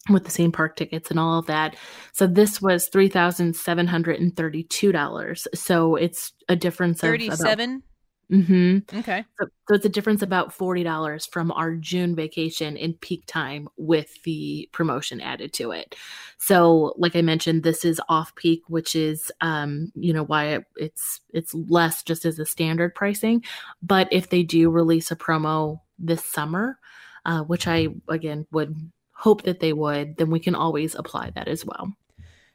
[0.10, 1.76] with the same park tickets and all of that.
[2.12, 5.48] So this was three thousand seven hundred and thirty-two dollars.
[5.54, 7.84] So it's a difference of about 37?
[8.30, 9.26] hmm Okay.
[9.40, 13.70] So, so it's a difference about forty dollars from our June vacation in peak time
[13.78, 15.96] with the promotion added to it.
[16.38, 20.66] So, like I mentioned, this is off peak, which is um, you know why it,
[20.76, 23.44] it's it's less just as a standard pricing.
[23.82, 26.80] But if they do release a promo this summer,
[27.26, 28.92] uh, which I again would
[29.24, 31.94] hope that they would, then we can always apply that as well.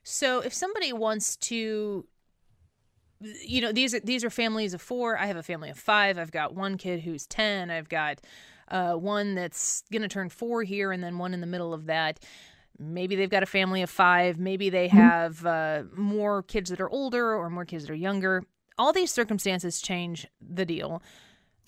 [0.02, 2.04] So if somebody wants to
[3.20, 5.18] you know these are these are families of 4.
[5.18, 6.18] I have a family of 5.
[6.18, 7.70] I've got one kid who's 10.
[7.70, 8.20] I've got
[8.68, 11.87] uh, one that's going to turn 4 here and then one in the middle of
[11.87, 12.20] that.
[12.78, 16.90] Maybe they've got a family of 5, maybe they have uh, more kids that are
[16.90, 18.44] older or more kids that are younger.
[18.76, 21.02] All these circumstances change the deal.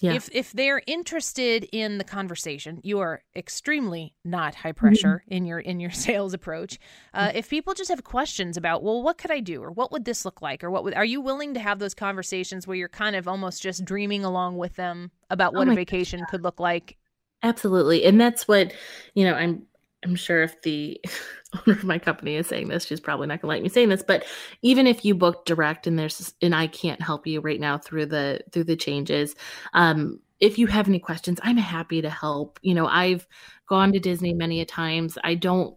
[0.01, 0.15] Yeah.
[0.15, 5.59] If if they're interested in the conversation, you are extremely not high pressure in your
[5.59, 6.79] in your sales approach.
[7.13, 10.05] Uh, if people just have questions about, well, what could I do, or what would
[10.05, 12.89] this look like, or what would, are you willing to have those conversations where you're
[12.89, 16.43] kind of almost just dreaming along with them about Oh what a my vacation could
[16.43, 16.97] look like?
[17.43, 18.05] Absolutely.
[18.05, 18.73] And that's what,
[19.15, 19.67] you know, I'm
[20.05, 21.01] I'm sure if the
[21.55, 24.03] owner of my company is saying this, she's probably not gonna like me saying this,
[24.03, 24.25] but
[24.63, 28.07] even if you book direct and there's and I can't help you right now through
[28.07, 29.35] the through the changes,
[29.75, 32.59] um, if you have any questions, I'm happy to help.
[32.63, 33.27] You know, I've
[33.69, 35.19] gone to Disney many a times.
[35.23, 35.77] I don't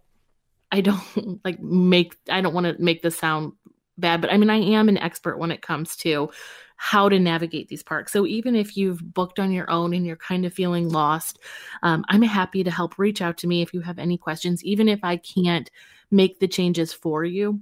[0.72, 3.52] I don't like make I don't want to make this sound
[3.98, 6.30] bad, but I mean I am an expert when it comes to
[6.76, 8.12] how to navigate these parks.
[8.12, 11.38] So even if you've booked on your own and you're kind of feeling lost,
[11.82, 12.98] um, I'm happy to help.
[12.98, 15.70] Reach out to me if you have any questions, even if I can't
[16.10, 17.60] make the changes for you.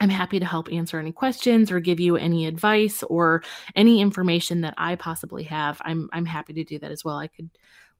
[0.00, 3.42] I'm happy to help answer any questions or give you any advice or
[3.74, 5.80] any information that I possibly have.
[5.84, 7.16] I'm I'm happy to do that as well.
[7.16, 7.50] I could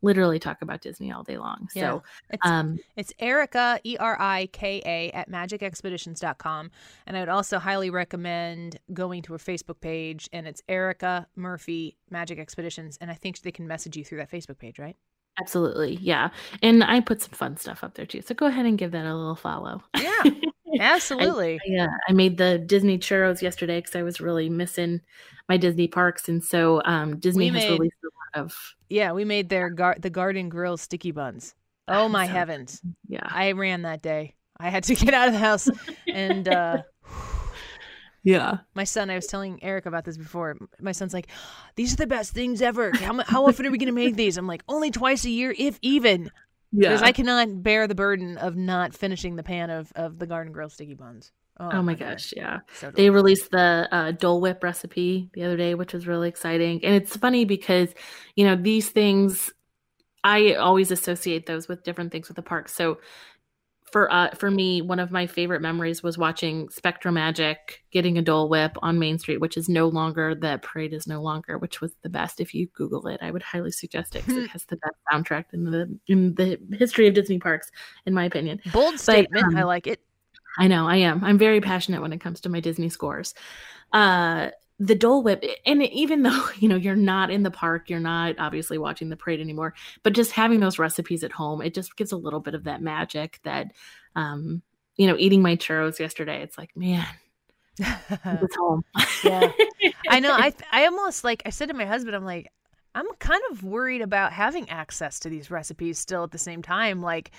[0.07, 1.69] literally talk about Disney all day long.
[1.75, 1.90] Yeah.
[1.90, 6.71] So, It's, um, it's Erica, E R I K A, at magicexpeditions.com.
[7.07, 11.97] And I would also highly recommend going to her Facebook page, and it's Erica Murphy
[12.11, 12.97] Magic Expeditions.
[13.01, 14.97] And I think they can message you through that Facebook page, right?
[15.40, 16.31] Absolutely, yeah.
[16.62, 18.22] And I put some fun stuff up there too.
[18.22, 19.83] So go ahead and give that a little follow.
[19.96, 20.22] Yeah,
[20.81, 21.61] absolutely.
[21.66, 25.01] Yeah, I made the Disney churros yesterday because I was really missing
[25.49, 28.07] my Disney parks, and so um, Disney We has made- released a
[28.38, 31.55] lot of Yeah, we made their gar- the Garden Grill sticky buns.
[31.88, 32.81] Oh my So- heavens!
[33.09, 33.20] yeah.
[33.25, 34.35] I ran that day.
[34.59, 35.68] I had to get out of the house,
[36.09, 36.83] and uh,
[38.27, 38.59] Yeah.
[38.75, 39.09] my son.
[39.09, 40.57] I was telling Eric about this before.
[40.81, 41.29] My son's like,
[41.77, 42.91] "These are the best things ever.
[42.95, 45.55] How, how often are we going to make these?" I'm like, "Only twice a year,
[45.57, 46.31] if even."
[46.73, 46.89] Yeah.
[46.91, 50.53] Because I cannot bear the burden of not finishing the pan of, of the Garden
[50.53, 51.31] Grill sticky buns.
[51.61, 52.11] oh my God.
[52.15, 52.59] gosh, yeah.
[52.75, 56.85] So They released the uh, Dole Whip recipe the other day, which was really exciting.
[56.85, 57.91] And it's funny because,
[58.35, 59.53] you know, these things,
[60.25, 62.69] I always associate those with different things with the park.
[62.69, 62.99] So
[63.96, 67.56] for uh, for me, one of my favorite memories was watching SpectroMagic
[67.90, 71.22] getting a Dole Whip on Main Street, which is no longer the parade is no
[71.22, 72.38] longer, which was the best.
[72.38, 75.46] If you Google it, I would highly suggest it because it has the best soundtrack
[75.54, 77.70] in the in the history of Disney parks,
[78.04, 78.61] in my opinion.
[78.70, 79.46] bold statement.
[79.46, 79.98] um, I like it.
[80.59, 81.24] I know I am.
[81.24, 83.32] I'm very passionate when it comes to my Disney scores.
[83.94, 88.01] Uh, the Dole Whip, and even though you know you're not in the park, you're
[88.01, 91.97] not obviously watching the parade anymore, but just having those recipes at home, it just
[91.97, 93.41] gives a little bit of that magic.
[93.45, 93.73] That,
[94.15, 94.62] um,
[94.97, 97.07] you know, eating my churros yesterday, it's like, man,
[97.79, 98.85] it's home.
[99.25, 99.51] Yeah.
[100.09, 100.33] I know.
[100.33, 102.51] I I almost like I said to my husband, I'm like,
[102.95, 107.03] I'm kind of worried about having access to these recipes still at the same time.
[107.03, 107.33] Like,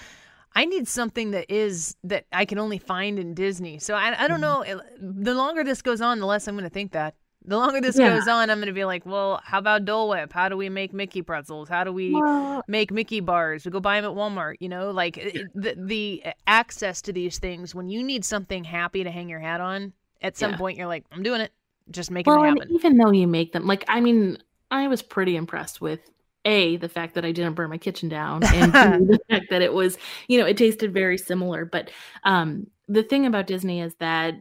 [0.53, 3.79] I need something that is that I can only find in Disney.
[3.79, 4.61] So I I don't know.
[4.61, 7.15] It- The longer this goes on, the less I'm going to think that.
[7.47, 8.09] The longer this Yeah.
[8.15, 10.33] goes on, I'm going to be like, well, how about Dole Whip?
[10.33, 11.69] How do we make Mickey pretzels?
[11.69, 13.63] How do we Well, make Mickey bars?
[13.63, 14.55] We go buy them at Walmart.
[14.59, 19.03] You know, like it- the the access to these things when you need something happy
[19.03, 19.93] to hang your hat on.
[20.21, 20.57] At some Yeah.
[20.57, 21.51] point, you're like, I'm doing it.
[21.89, 22.67] Just making well, it happen.
[22.71, 24.37] even though you make them, like, I mean,
[24.69, 26.01] I was pretty impressed with
[26.43, 28.79] a the fact that I didn't burn my kitchen down, and B,
[29.15, 31.63] the fact that it was you know it tasted very similar.
[31.63, 31.91] But
[32.25, 34.35] um, the thing about Disney is that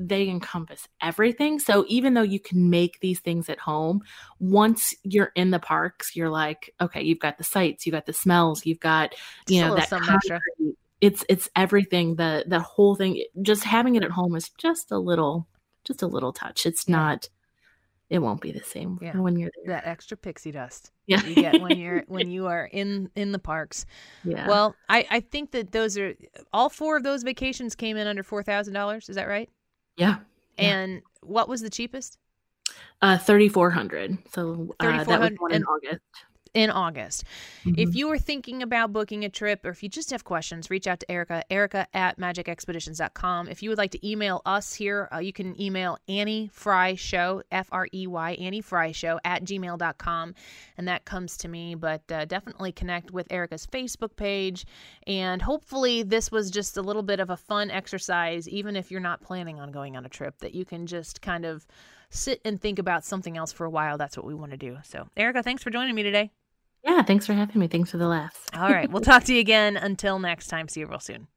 [0.00, 1.58] they encompass everything.
[1.58, 4.00] So even though you can make these things at home,
[4.38, 8.14] once you're in the parks, you're like, okay, you've got the sights, you've got the
[8.14, 9.14] smells, you've got
[9.46, 10.40] you know that concrete.
[11.02, 12.16] It's it's everything.
[12.16, 13.22] The the whole thing.
[13.42, 15.46] Just having it at home is just a little,
[15.84, 16.64] just a little touch.
[16.64, 16.96] It's yeah.
[16.96, 17.28] not.
[18.08, 19.16] It won't be the same yeah.
[19.16, 19.76] when you're there.
[19.76, 21.24] That extra pixie dust yeah.
[21.24, 23.84] you get when you're when you are in in the parks.
[24.24, 24.48] Yeah.
[24.48, 26.14] Well, I I think that those are
[26.52, 29.08] all four of those vacations came in under four thousand dollars.
[29.08, 29.50] Is that right?
[29.96, 30.16] Yeah.
[30.58, 31.00] And yeah.
[31.22, 32.18] what was the cheapest?
[33.02, 34.18] Uh, thirty four hundred.
[34.32, 36.02] So uh, that was one in August
[36.54, 37.24] in August.
[37.64, 37.78] Mm-hmm.
[37.78, 40.86] If you are thinking about booking a trip or if you just have questions, reach
[40.86, 43.48] out to Erica, erica at magicexpeditions.com.
[43.48, 47.42] If you would like to email us here, uh, you can email Annie Frey Show,
[47.50, 50.34] F R E Y, Annie Frey Show at gmail.com.
[50.76, 51.74] And that comes to me.
[51.74, 54.66] But uh, definitely connect with Erica's Facebook page.
[55.06, 59.00] And hopefully, this was just a little bit of a fun exercise, even if you're
[59.00, 61.66] not planning on going on a trip, that you can just kind of
[62.10, 63.96] sit and think about something else for a while.
[63.96, 64.78] That's what we want to do.
[64.84, 66.30] So, Erica, thanks for joining me today.
[66.84, 67.68] Yeah, thanks for having me.
[67.68, 68.40] Thanks for the laughs.
[68.54, 68.90] All right.
[68.90, 69.76] We'll talk to you again.
[69.76, 71.28] Until next time, see you real soon.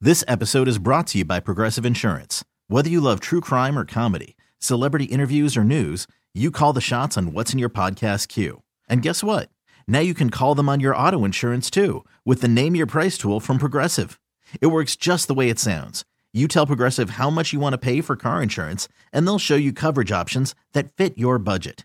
[0.00, 2.44] This episode is brought to you by Progressive Insurance.
[2.68, 7.16] Whether you love true crime or comedy, celebrity interviews or news, you call the shots
[7.16, 8.62] on what's in your podcast queue.
[8.88, 9.48] And guess what?
[9.86, 13.16] Now you can call them on your auto insurance too with the Name Your Price
[13.16, 14.20] tool from Progressive.
[14.60, 16.04] It works just the way it sounds.
[16.32, 19.54] You tell Progressive how much you want to pay for car insurance, and they'll show
[19.54, 21.84] you coverage options that fit your budget.